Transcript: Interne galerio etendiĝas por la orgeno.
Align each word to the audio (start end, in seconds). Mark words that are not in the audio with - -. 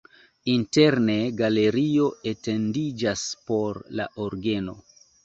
Interne 0.51 1.17
galerio 1.41 2.07
etendiĝas 2.31 3.27
por 3.51 3.79
la 4.01 4.09
orgeno. 4.27 4.75